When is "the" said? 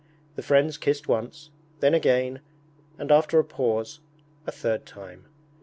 0.35-0.41